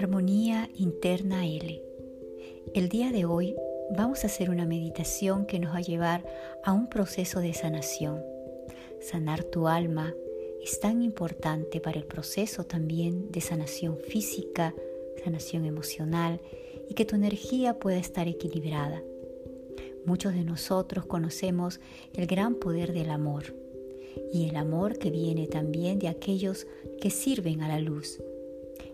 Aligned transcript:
Armonía 0.00 0.70
Interna 0.78 1.46
L. 1.46 1.82
El 2.72 2.88
día 2.88 3.12
de 3.12 3.26
hoy 3.26 3.54
vamos 3.94 4.24
a 4.24 4.28
hacer 4.28 4.48
una 4.48 4.64
meditación 4.64 5.44
que 5.44 5.58
nos 5.58 5.74
va 5.74 5.76
a 5.76 5.82
llevar 5.82 6.24
a 6.64 6.72
un 6.72 6.88
proceso 6.88 7.40
de 7.40 7.52
sanación. 7.52 8.22
Sanar 9.02 9.44
tu 9.44 9.68
alma 9.68 10.14
es 10.64 10.80
tan 10.80 11.02
importante 11.02 11.82
para 11.82 11.98
el 11.98 12.06
proceso 12.06 12.64
también 12.64 13.30
de 13.30 13.42
sanación 13.42 13.98
física, 13.98 14.74
sanación 15.22 15.66
emocional 15.66 16.40
y 16.88 16.94
que 16.94 17.04
tu 17.04 17.14
energía 17.14 17.78
pueda 17.78 17.98
estar 17.98 18.26
equilibrada. 18.26 19.02
Muchos 20.06 20.32
de 20.32 20.44
nosotros 20.44 21.04
conocemos 21.04 21.78
el 22.14 22.26
gran 22.26 22.54
poder 22.54 22.94
del 22.94 23.10
amor 23.10 23.54
y 24.32 24.48
el 24.48 24.56
amor 24.56 24.98
que 24.98 25.10
viene 25.10 25.46
también 25.46 25.98
de 25.98 26.08
aquellos 26.08 26.66
que 27.02 27.10
sirven 27.10 27.60
a 27.60 27.68
la 27.68 27.80
luz. 27.80 28.18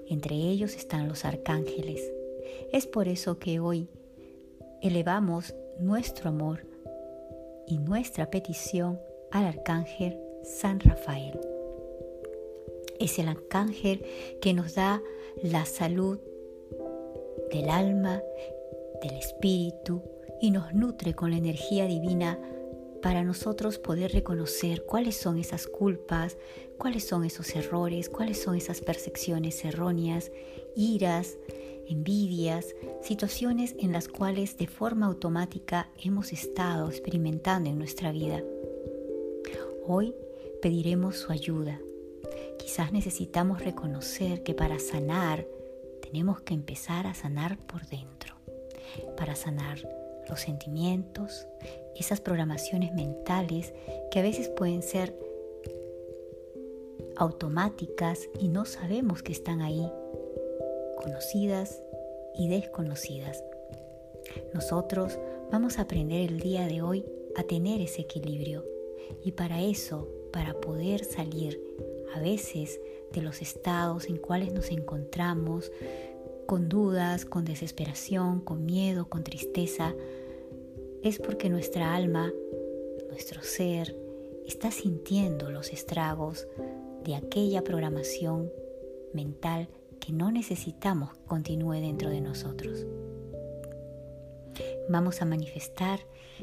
Entre 0.09 0.37
ellos 0.37 0.77
están 0.77 1.09
los 1.09 1.25
arcángeles. 1.25 2.13
Es 2.73 2.87
por 2.87 3.09
eso 3.09 3.39
que 3.39 3.61
hoy 3.61 3.89
elevamos 4.83 5.55
nuestro 5.81 6.29
amor 6.29 6.67
y 7.67 7.79
nuestra 7.79 8.31
petición 8.31 9.01
al 9.31 9.47
arcángel 9.47 10.19
San 10.45 10.81
Rafael. 10.81 11.41
Es 13.01 13.19
el 13.19 13.29
arcángel 13.29 14.05
que 14.41 14.55
nos 14.55 14.75
da 14.75 15.03
la 15.43 15.67
salud 15.67 16.19
del 17.51 17.69
alma, 17.69 18.23
del 19.03 19.15
espíritu 19.15 20.03
y 20.41 20.51
nos 20.51 20.73
nutre 20.73 21.15
con 21.15 21.31
la 21.31 21.37
energía 21.37 21.87
divina 21.87 22.39
para 23.07 23.23
nosotros 23.23 23.79
poder 23.79 24.11
reconocer 24.11 24.85
cuáles 24.85 25.17
son 25.17 25.39
esas 25.39 25.69
culpas, 25.69 26.37
cuáles 26.77 27.07
son 27.07 27.25
esos 27.25 27.55
errores, 27.55 28.09
cuáles 28.09 28.43
son 28.43 28.57
esas 28.57 28.81
percepciones 28.81 29.65
erróneas, 29.65 30.33
iras, 30.75 31.39
envidias, 31.87 32.75
situaciones 33.03 33.77
en 33.79 33.93
las 33.93 34.09
cuales 34.09 34.59
de 34.59 34.67
forma 34.67 35.07
automática 35.07 35.89
hemos 36.03 36.33
estado 36.33 36.91
experimentando 36.91 37.71
en 37.71 37.79
nuestra 37.79 38.11
vida. 38.11 38.43
Hoy 39.87 40.13
pediremos 40.61 41.17
su 41.17 41.31
ayuda. 41.31 41.81
Quizás 42.59 42.91
necesitamos 42.91 43.63
reconocer 43.63 44.43
que 44.43 44.53
para 44.53 44.81
sanar 44.81 45.47
tenemos 46.03 46.41
que 46.41 46.55
empezar 46.55 47.07
a 47.07 47.15
sanar 47.15 47.57
por 47.57 47.87
dentro, 47.87 48.35
para 49.17 49.37
sanar 49.37 50.06
los 50.29 50.41
sentimientos, 50.41 51.47
esas 51.95 52.21
programaciones 52.21 52.93
mentales 52.93 53.73
que 54.11 54.19
a 54.19 54.23
veces 54.23 54.49
pueden 54.49 54.83
ser 54.83 55.15
automáticas 57.17 58.29
y 58.39 58.49
no 58.49 58.65
sabemos 58.65 59.23
que 59.23 59.33
están 59.33 59.63
ahí, 59.63 59.91
conocidas 60.97 61.81
y 62.35 62.49
desconocidas. 62.49 63.43
Nosotros 64.53 65.19
vamos 65.51 65.79
a 65.79 65.83
aprender 65.83 66.29
el 66.31 66.41
día 66.41 66.67
de 66.67 66.83
hoy 66.83 67.05
a 67.37 67.43
tener 67.45 67.81
ese 67.81 68.03
equilibrio 68.03 68.65
y 69.23 69.33
para 69.33 69.63
eso, 69.63 70.09
para 70.33 70.55
poder 70.61 71.05
salir 71.05 71.61
a 72.15 72.21
veces 72.21 72.81
de 73.13 73.23
los 73.23 73.43
estados 73.43 74.07
en 74.07 74.17
cuales 74.17 74.53
nos 74.53 74.71
encontramos, 74.71 75.71
con 76.47 76.69
dudas, 76.69 77.25
con 77.25 77.45
desesperación, 77.45 78.41
con 78.41 78.65
miedo, 78.65 79.09
con 79.09 79.25
tristeza, 79.25 79.95
es 81.03 81.19
porque 81.19 81.51
nuestra 81.51 81.95
alma, 81.95 82.33
nuestro 83.09 83.43
ser, 83.43 83.97
está 84.47 84.71
sintiendo 84.71 85.51
los 85.51 85.73
estragos 85.73 86.47
de 87.05 87.17
aquella 87.17 87.63
programación 87.63 88.51
mental 89.13 89.69
que 90.01 90.13
no 90.13 90.31
necesitamos 90.31 91.11
continúe 91.27 91.81
dentro 91.81 92.11
de 92.11 92.21
nosotros. 92.21 92.87
Vamos 94.89 95.21
a 95.21 95.25
manifestar 95.25 96.01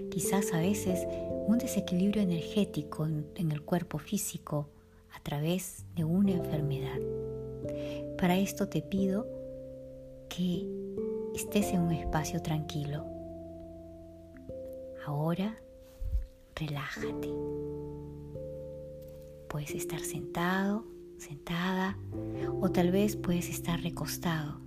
quizás 0.10 0.54
a 0.54 0.60
veces 0.60 1.08
un 1.48 1.58
desequilibrio 1.58 2.22
energético 2.22 3.06
en, 3.06 3.52
el 3.52 3.62
cuerpo 3.62 4.00
físico 4.00 4.68
a 5.12 5.20
través 5.22 5.86
de 5.96 6.04
una 6.04 6.32
enfermedad. 6.32 7.00
Para 8.18 8.38
esto 8.38 8.68
te 8.68 8.82
pido 8.82 9.28
que 10.36 10.68
estés 11.36 11.74
en 11.74 11.82
un 11.82 11.92
espacio 11.92 12.42
tranquilo. 12.42 13.06
Ahora 15.06 15.56
relájate. 16.56 17.30
Puedes 19.48 19.76
estar 19.76 20.00
sentado, 20.00 20.86
sentada 21.20 22.00
o 22.62 22.72
tal 22.72 22.90
vez 22.90 23.16
puedes 23.16 23.48
estar 23.48 23.80
recostado. 23.82 24.60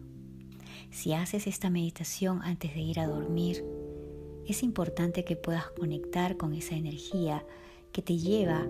Si 0.91 1.15
haces 1.15 1.49
esta 1.49 1.69
meditación 1.69 2.43
antes 2.43 2.73
de 2.75 2.81
ir 2.83 3.01
a 3.01 3.09
dormir, 3.09 3.65
es 4.47 4.63
importante 4.63 5.25
que 5.25 5.35
puedas 5.35 5.67
conectar 5.71 6.37
con 6.37 6.55
esa 6.55 6.77
energía 6.77 7.45
que 7.91 8.03
te 8.03 8.17
lleva 8.17 8.69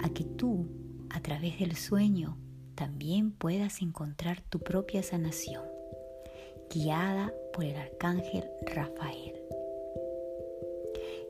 a 0.00 0.08
que 0.08 0.24
tú, 0.24 0.66
a 1.10 1.20
través 1.20 1.60
del 1.60 1.76
sueño, 1.76 2.36
también 2.74 3.30
puedas 3.30 3.80
encontrar 3.80 4.40
tu 4.40 4.58
propia 4.58 5.04
sanación 5.04 5.71
guiada 6.72 7.34
por 7.52 7.64
el 7.64 7.76
arcángel 7.76 8.44
Rafael. 8.62 9.34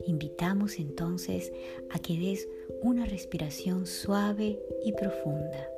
Invitamos 0.05 0.79
entonces 0.79 1.51
a 1.89 1.99
que 1.99 2.17
des 2.17 2.47
una 2.81 3.05
respiración 3.05 3.85
suave 3.85 4.59
y 4.83 4.93
profunda. 4.93 5.69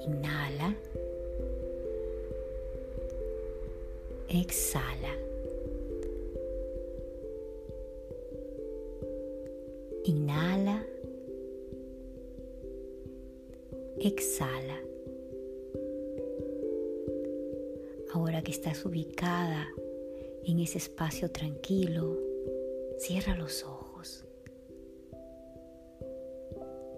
Inhala. 0.00 0.76
Exhala. 4.28 5.16
Inhala. 10.04 10.86
Exhala. 13.98 14.83
Ahora 18.24 18.40
que 18.40 18.52
estás 18.52 18.86
ubicada 18.86 19.68
en 20.46 20.58
ese 20.58 20.78
espacio 20.78 21.30
tranquilo, 21.30 22.18
cierra 22.96 23.36
los 23.36 23.64
ojos. 23.64 24.24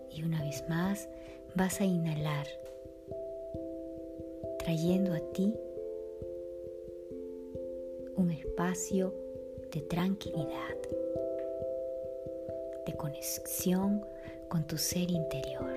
Y 0.08 0.22
una 0.22 0.40
vez 0.44 0.62
más 0.68 1.08
vas 1.56 1.80
a 1.80 1.84
inhalar, 1.84 2.46
trayendo 4.60 5.14
a 5.14 5.18
ti 5.32 5.52
un 8.14 8.30
espacio 8.30 9.12
de 9.72 9.80
tranquilidad, 9.80 10.76
de 12.86 12.96
conexión 12.96 14.06
con 14.48 14.64
tu 14.64 14.78
ser 14.78 15.10
interior, 15.10 15.76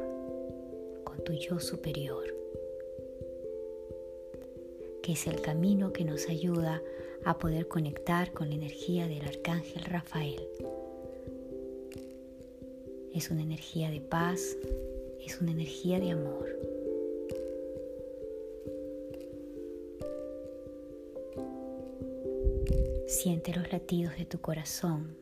con 1.03 1.23
tu 1.23 1.33
yo 1.33 1.59
superior 1.59 2.38
es 5.11 5.25
el 5.25 5.41
camino 5.41 5.91
que 5.91 6.05
nos 6.05 6.29
ayuda 6.29 6.83
a 7.25 7.37
poder 7.39 7.67
conectar 7.67 8.31
con 8.31 8.49
la 8.49 8.55
energía 8.55 9.07
del 9.07 9.23
arcángel 9.23 9.83
Rafael. 9.85 10.47
Es 13.13 13.31
una 13.31 13.41
energía 13.41 13.89
de 13.89 14.01
paz, 14.01 14.55
es 15.25 15.41
una 15.41 15.51
energía 15.51 15.99
de 15.99 16.11
amor. 16.11 16.47
Siente 23.07 23.53
los 23.55 23.71
latidos 23.71 24.15
de 24.15 24.25
tu 24.25 24.39
corazón. 24.39 25.17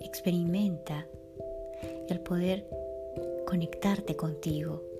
Experimenta 0.00 1.06
el 2.08 2.20
poder 2.20 2.66
conectarte 3.46 4.16
contigo 4.16 4.95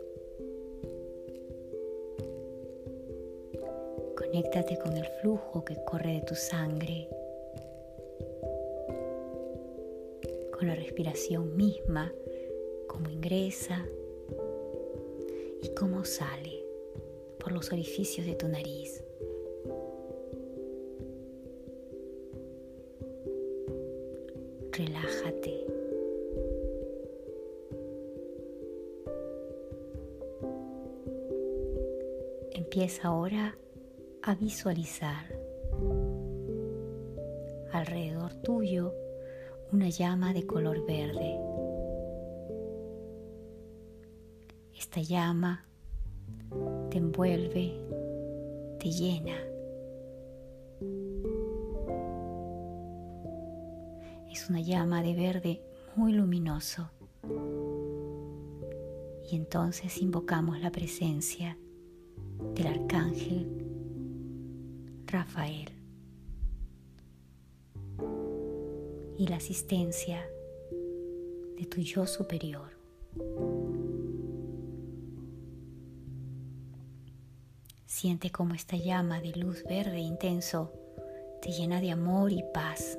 Conéctate 4.36 4.76
con 4.76 4.94
el 4.98 5.06
flujo 5.22 5.64
que 5.64 5.82
corre 5.86 6.12
de 6.12 6.20
tu 6.20 6.34
sangre, 6.34 7.08
con 10.52 10.68
la 10.68 10.74
respiración 10.74 11.56
misma, 11.56 12.12
cómo 12.86 13.08
ingresa 13.08 13.86
y 15.62 15.70
cómo 15.70 16.04
sale 16.04 16.62
por 17.38 17.52
los 17.52 17.72
orificios 17.72 18.26
de 18.26 18.34
tu 18.34 18.46
nariz. 18.46 19.02
Relájate. 24.70 25.66
Empieza 32.52 33.08
ahora 33.08 33.56
a 34.26 34.34
visualizar 34.34 35.24
alrededor 37.72 38.34
tuyo 38.42 38.92
una 39.72 39.88
llama 39.88 40.32
de 40.32 40.44
color 40.44 40.84
verde. 40.84 41.38
esta 44.76 45.00
llama 45.00 45.64
te 46.90 46.98
envuelve, 46.98 47.80
te 48.80 48.90
llena. 48.90 49.36
Es 54.30 54.50
una 54.50 54.60
llama 54.60 55.02
de 55.02 55.14
verde 55.14 55.62
muy 55.94 56.12
luminoso. 56.12 56.90
Y 59.30 59.36
entonces 59.36 60.02
invocamos 60.02 60.60
la 60.60 60.72
presencia 60.72 61.56
del 62.54 62.66
arcángel 62.66 63.55
Rafael 65.06 65.70
y 69.18 69.26
la 69.28 69.36
asistencia 69.36 70.28
de 71.58 71.66
tu 71.66 71.80
yo 71.80 72.06
superior. 72.06 72.70
Siente 77.86 78.30
como 78.30 78.54
esta 78.54 78.76
llama 78.76 79.20
de 79.20 79.32
luz 79.36 79.64
verde 79.64 80.00
intenso 80.00 80.72
te 81.40 81.50
llena 81.50 81.80
de 81.80 81.92
amor 81.92 82.32
y 82.32 82.44
paz, 82.52 82.98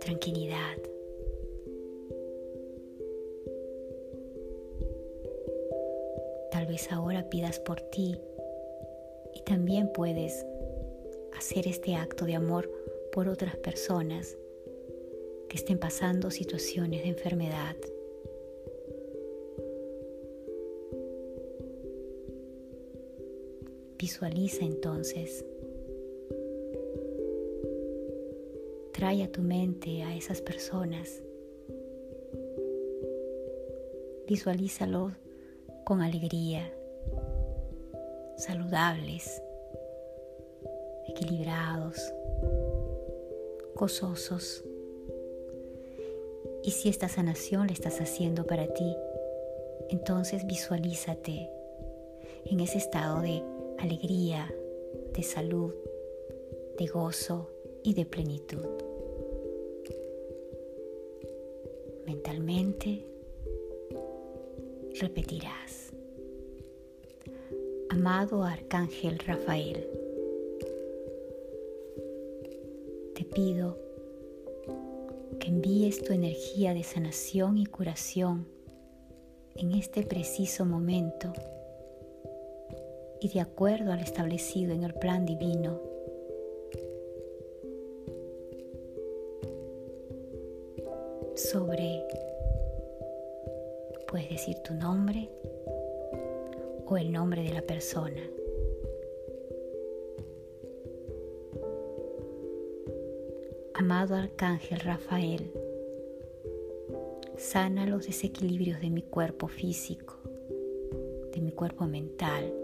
tranquilidad. 0.00 0.76
Tal 6.50 6.66
vez 6.66 6.92
ahora 6.92 7.28
pidas 7.28 7.58
por 7.58 7.80
ti 7.80 8.18
también 9.46 9.92
puedes 9.92 10.44
hacer 11.38 11.68
este 11.68 11.94
acto 11.94 12.24
de 12.24 12.34
amor 12.34 12.68
por 13.12 13.28
otras 13.28 13.56
personas 13.56 14.36
que 15.48 15.56
estén 15.56 15.78
pasando 15.78 16.32
situaciones 16.32 17.04
de 17.04 17.10
enfermedad. 17.10 17.76
Visualiza 23.96 24.64
entonces. 24.64 25.44
Trae 28.92 29.22
a 29.22 29.30
tu 29.30 29.42
mente 29.42 30.02
a 30.02 30.16
esas 30.16 30.42
personas. 30.42 31.22
Visualízalo 34.26 35.12
con 35.84 36.02
alegría, 36.02 36.75
saludables, 38.36 39.42
equilibrados, 41.08 42.12
gozosos. 43.74 44.64
Y 46.62 46.70
si 46.72 46.88
esta 46.88 47.08
sanación 47.08 47.68
la 47.68 47.72
estás 47.72 48.00
haciendo 48.00 48.44
para 48.44 48.66
ti, 48.66 48.96
entonces 49.90 50.46
visualízate 50.46 51.48
en 52.44 52.60
ese 52.60 52.78
estado 52.78 53.20
de 53.20 53.42
alegría, 53.78 54.52
de 55.12 55.22
salud, 55.22 55.74
de 56.78 56.86
gozo 56.86 57.50
y 57.82 57.94
de 57.94 58.04
plenitud. 58.04 58.66
Mentalmente 62.06 63.04
repetirás, 65.00 65.85
amado 68.06 68.44
Arcángel 68.44 69.18
Rafael, 69.18 69.84
te 73.16 73.24
pido 73.24 73.76
que 75.40 75.48
envíes 75.48 76.04
tu 76.04 76.12
energía 76.12 76.72
de 76.72 76.84
sanación 76.84 77.58
y 77.58 77.66
curación 77.66 78.46
en 79.56 79.72
este 79.72 80.04
preciso 80.04 80.64
momento 80.64 81.32
y 83.20 83.28
de 83.28 83.40
acuerdo 83.40 83.90
al 83.90 83.98
establecido 83.98 84.72
en 84.72 84.84
el 84.84 84.94
plan 84.94 85.26
divino. 85.26 85.80
Sobre, 91.34 92.06
puedes 94.06 94.30
decir 94.30 94.58
tu 94.62 94.74
nombre 94.74 95.28
o 96.88 96.96
el 96.96 97.12
nombre 97.12 97.42
de 97.42 97.52
la 97.52 97.62
persona. 97.62 98.22
Amado 103.74 104.14
Arcángel 104.14 104.80
Rafael, 104.80 105.50
sana 107.36 107.86
los 107.86 108.06
desequilibrios 108.06 108.80
de 108.80 108.90
mi 108.90 109.02
cuerpo 109.02 109.48
físico, 109.48 110.14
de 111.32 111.40
mi 111.40 111.52
cuerpo 111.52 111.86
mental, 111.86 112.54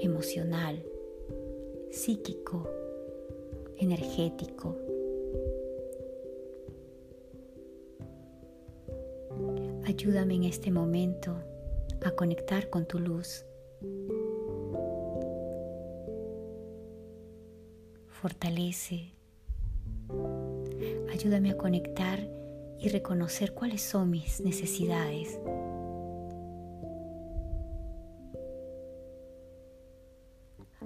emocional, 0.00 0.82
psíquico, 1.90 2.68
energético. 3.76 4.76
Ayúdame 9.84 10.34
en 10.36 10.44
este 10.44 10.70
momento 10.70 11.49
a 12.04 12.10
conectar 12.12 12.70
con 12.70 12.86
tu 12.86 12.98
luz. 12.98 13.44
Fortalece. 18.08 19.14
Ayúdame 21.12 21.50
a 21.50 21.56
conectar 21.56 22.18
y 22.78 22.88
reconocer 22.88 23.52
cuáles 23.52 23.82
son 23.82 24.10
mis 24.10 24.40
necesidades 24.40 25.38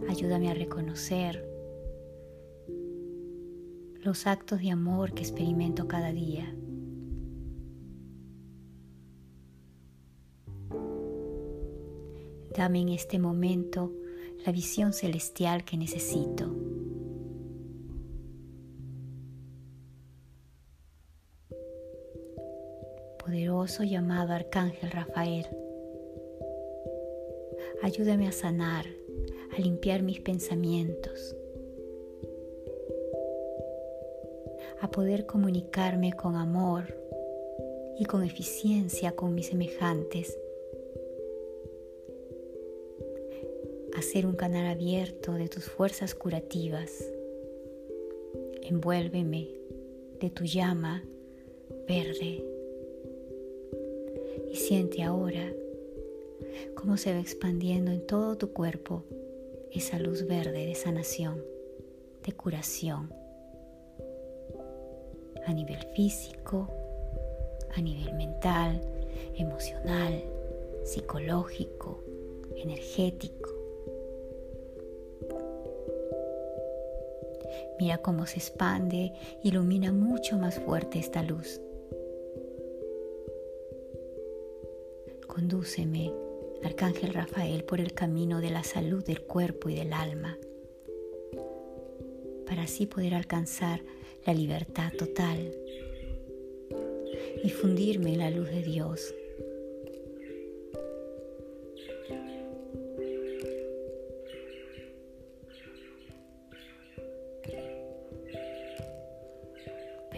Ayúdame 0.08 0.50
a 0.50 0.55
reconocer 0.55 1.49
los 4.02 4.26
actos 4.26 4.61
de 4.61 4.70
amor 4.70 5.14
que 5.14 5.22
experimento 5.22 5.88
cada 5.88 6.12
día. 6.12 6.55
Dame 12.56 12.82
en 12.82 12.90
este 12.90 13.18
momento 13.18 13.92
la 14.46 14.52
visión 14.52 14.92
celestial 14.92 15.64
que 15.64 15.76
necesito. 15.76 16.54
Poderoso 23.18 23.82
llamado 23.82 24.34
Arcángel 24.34 24.90
Rafael, 24.90 25.46
ayúdame 27.82 28.28
a 28.28 28.32
sanar 28.32 28.87
a 29.56 29.61
limpiar 29.61 30.02
mis 30.02 30.20
pensamientos, 30.20 31.34
a 34.80 34.90
poder 34.90 35.26
comunicarme 35.26 36.12
con 36.12 36.37
amor 36.37 36.94
y 37.99 38.04
con 38.04 38.23
eficiencia 38.23 39.12
con 39.12 39.34
mis 39.34 39.46
semejantes, 39.46 40.38
ser 44.04 44.26
un 44.26 44.37
canal 44.37 44.66
abierto 44.66 45.32
de 45.32 45.49
tus 45.49 45.64
fuerzas 45.64 46.14
curativas. 46.14 47.04
Envuélveme 48.62 49.49
de 50.20 50.30
tu 50.30 50.44
llama 50.44 51.02
verde 51.88 52.44
y 54.50 54.56
siente 54.56 55.02
ahora 55.02 55.52
cómo 56.75 56.96
se 56.96 57.12
va 57.12 57.20
expandiendo 57.20 57.90
en 57.90 58.06
todo 58.06 58.37
tu 58.37 58.52
cuerpo 58.52 59.04
esa 59.73 59.99
luz 59.99 60.26
verde 60.26 60.66
de 60.66 60.75
sanación, 60.75 61.42
de 62.25 62.32
curación, 62.32 63.12
a 65.46 65.52
nivel 65.52 65.84
físico, 65.94 66.68
a 67.75 67.80
nivel 67.80 68.14
mental, 68.14 68.80
emocional, 69.37 70.23
psicológico, 70.84 72.02
energético. 72.56 73.53
Mira 77.78 77.99
cómo 77.99 78.26
se 78.26 78.38
expande, 78.38 79.12
ilumina 79.43 79.93
mucho 79.93 80.38
más 80.38 80.61
fuerte 80.61 80.99
esta 80.99 81.23
luz. 81.23 81.61
Condúceme 85.26 86.12
Arcángel 86.62 87.12
Rafael 87.12 87.64
por 87.64 87.81
el 87.81 87.93
camino 87.93 88.40
de 88.40 88.50
la 88.50 88.62
salud 88.62 89.04
del 89.04 89.23
cuerpo 89.23 89.69
y 89.69 89.75
del 89.75 89.93
alma, 89.93 90.38
para 92.47 92.62
así 92.62 92.87
poder 92.87 93.14
alcanzar 93.14 93.83
la 94.25 94.35
libertad 94.35 94.93
total 94.97 95.50
y 97.43 97.50
fundirme 97.50 98.12
en 98.12 98.19
la 98.19 98.31
luz 98.31 98.49
de 98.49 98.62
Dios. 98.62 99.14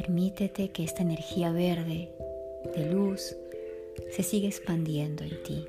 Permítete 0.06 0.68
que 0.68 0.84
esta 0.84 1.02
energía 1.02 1.50
verde 1.50 2.10
de 2.76 2.86
luz 2.92 3.34
se 4.12 4.22
sigue 4.22 4.46
expandiendo 4.46 5.24
en 5.24 5.42
ti. 5.42 5.66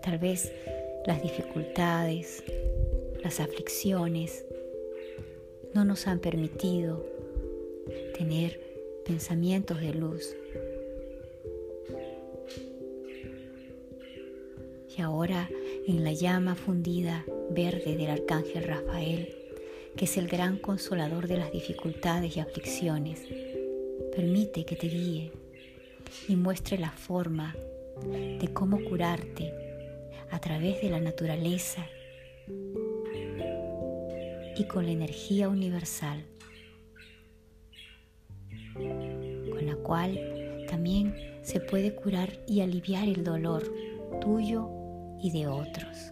Tal 0.00 0.16
vez 0.18 0.52
las 1.06 1.20
dificultades, 1.24 2.44
las 3.20 3.40
aflicciones 3.40 4.44
no 5.74 5.84
nos 5.84 6.06
han 6.06 6.20
permitido 6.20 7.04
tener 8.16 8.60
pensamientos 9.04 9.80
de 9.80 9.92
luz. 9.92 10.36
Y 14.96 15.02
ahora 15.02 15.50
en 15.88 16.04
la 16.04 16.12
llama 16.12 16.54
fundida 16.54 17.24
verde 17.50 17.96
del 17.96 18.10
arcángel 18.10 18.64
Rafael, 18.64 19.34
que 19.96 20.04
es 20.06 20.16
el 20.16 20.28
gran 20.28 20.58
consolador 20.58 21.28
de 21.28 21.38
las 21.38 21.52
dificultades 21.52 22.36
y 22.36 22.40
aflicciones, 22.40 23.26
permite 24.14 24.64
que 24.64 24.76
te 24.76 24.88
guíe 24.88 25.32
y 26.28 26.36
muestre 26.36 26.78
la 26.78 26.90
forma 26.90 27.54
de 28.04 28.50
cómo 28.52 28.82
curarte 28.84 29.52
a 30.30 30.40
través 30.40 30.80
de 30.80 30.90
la 30.90 31.00
naturaleza 31.00 31.86
y 34.56 34.64
con 34.64 34.86
la 34.86 34.92
energía 34.92 35.48
universal, 35.48 36.24
con 38.74 39.66
la 39.66 39.76
cual 39.76 40.66
también 40.68 41.14
se 41.42 41.60
puede 41.60 41.94
curar 41.94 42.30
y 42.46 42.60
aliviar 42.60 43.08
el 43.08 43.24
dolor 43.24 43.62
tuyo 44.20 44.68
y 45.20 45.30
de 45.30 45.46
otros. 45.46 46.11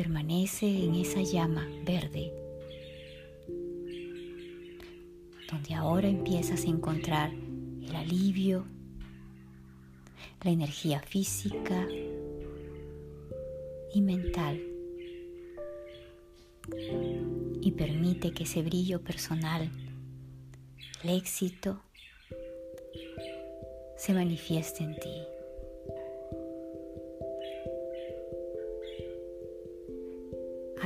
Permanece 0.00 0.66
en 0.66 0.94
esa 0.94 1.20
llama 1.20 1.68
verde, 1.84 2.32
donde 5.52 5.74
ahora 5.74 6.08
empiezas 6.08 6.64
a 6.64 6.68
encontrar 6.68 7.34
el 7.82 7.94
alivio, 7.94 8.64
la 10.42 10.52
energía 10.52 11.00
física 11.00 11.86
y 13.92 14.00
mental 14.00 14.62
y 17.60 17.70
permite 17.72 18.32
que 18.32 18.44
ese 18.44 18.62
brillo 18.62 19.02
personal, 19.02 19.70
el 21.04 21.10
éxito, 21.10 21.82
se 23.98 24.14
manifieste 24.14 24.82
en 24.82 24.98
ti. 24.98 25.29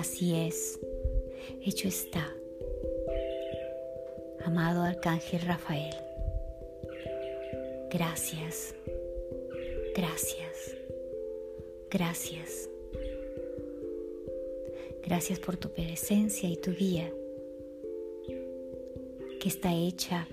Así 0.05 0.35
es, 0.35 0.79
hecho 1.65 1.89
está. 1.89 2.31
Amado 4.45 4.83
Arcángel 4.83 5.41
Rafael, 5.41 5.95
gracias 7.91 8.75
Gracias, 9.95 10.77
gracias. 11.89 12.69
Gracias 15.07 15.39
por 15.39 15.57
tu 15.57 15.71
presencia 15.71 16.51
y 16.51 16.57
tu 16.59 16.73
guía, 16.73 17.11
que 19.41 19.49
está 19.49 19.73
hecha 19.73 20.29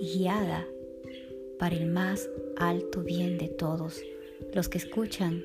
y 0.00 0.18
guiada 0.18 0.66
para 1.60 1.76
el 1.76 1.86
más 1.86 2.28
alto 2.56 3.02
bien 3.02 3.38
de 3.38 3.48
todos 3.48 4.02
los 4.52 4.68
que 4.68 4.78
escuchan 4.78 5.44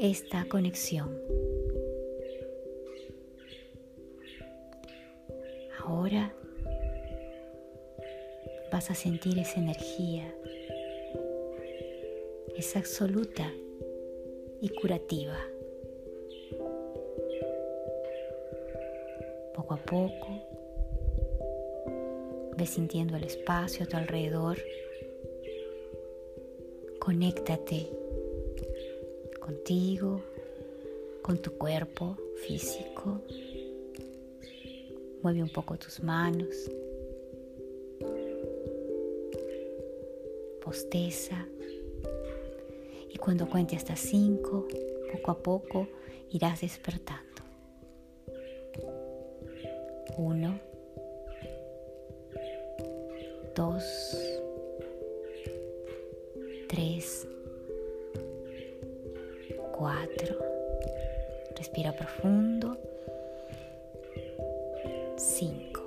esta 0.00 0.46
conexión. 0.46 1.14
Ahora 5.78 6.32
vas 8.72 8.90
a 8.90 8.94
sentir 8.94 9.38
esa 9.38 9.60
energía 9.60 10.34
es 12.56 12.76
absoluta 12.76 13.52
y 14.60 14.68
curativa. 14.70 15.38
Poco 19.54 19.74
a 19.74 19.78
poco, 19.78 20.28
ve 22.56 22.66
sintiendo 22.66 23.16
el 23.16 23.24
espacio 23.24 23.84
a 23.84 23.88
tu 23.88 23.96
alrededor. 23.98 24.58
Conéctate 26.98 27.99
contigo, 29.60 30.22
con 31.22 31.36
tu 31.38 31.52
cuerpo 31.52 32.16
físico. 32.46 33.20
Mueve 35.22 35.42
un 35.42 35.50
poco 35.50 35.76
tus 35.76 36.02
manos. 36.02 36.70
Posteza. 40.64 41.46
Y 43.10 43.18
cuando 43.18 43.50
cuente 43.50 43.76
hasta 43.76 43.96
cinco, 43.96 44.66
poco 45.12 45.30
a 45.30 45.42
poco 45.42 45.88
irás 46.30 46.62
despertando. 46.62 47.42
Uno, 50.16 50.58
dos, 53.54 53.84
Respira 61.60 61.92
profundo. 61.92 62.78
Cinco. 65.18 65.82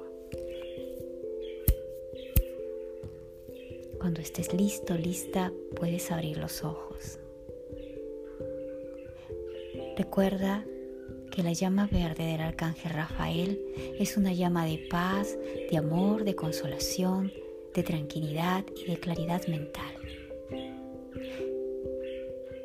Cuando 3.97 4.21
estés 4.21 4.53
listo, 4.53 4.93
lista, 4.93 5.51
puedes 5.75 6.11
abrir 6.11 6.37
los 6.37 6.63
ojos. 6.63 7.17
Recuerda 9.97 10.63
que 11.31 11.41
la 11.41 11.53
llama 11.53 11.89
verde 11.91 12.23
del 12.23 12.41
arcángel 12.41 12.91
Rafael 12.91 13.59
es 13.97 14.15
una 14.15 14.31
llama 14.31 14.67
de 14.67 14.77
paz, 14.77 15.39
de 15.71 15.75
amor, 15.75 16.23
de 16.23 16.35
consolación, 16.35 17.33
de 17.73 17.81
tranquilidad 17.81 18.63
y 18.77 18.91
de 18.91 18.99
claridad 18.99 19.47
mental. 19.47 19.95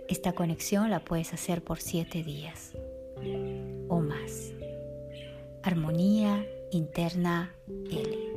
Esta 0.08 0.34
conexión 0.34 0.90
la 0.90 1.02
puedes 1.02 1.32
hacer 1.32 1.62
por 1.62 1.80
siete 1.80 2.22
días 2.22 2.74
o 3.88 4.00
más. 4.00 4.52
Armonía 5.62 6.46
interna 6.70 7.54
L. 7.90 8.27